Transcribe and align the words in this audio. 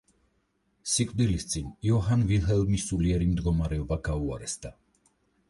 სიკვდილის 0.93 1.45
წინ 1.51 1.67
იოჰან 1.89 2.23
ვილჰელმის 2.31 2.87
სულიერი 2.93 3.29
მდგომარეობა 3.35 4.01
გაუარესდა. 4.11 4.75